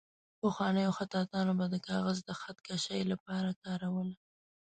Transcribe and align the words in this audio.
پخوانیو 0.41 0.95
خطاطانو 0.99 1.53
به 1.59 1.65
د 1.69 1.75
کاغذ 1.87 2.17
د 2.25 2.31
خط 2.39 2.57
کشۍ 2.67 3.01
لپاره 3.11 3.49
کاروله. 3.63 4.15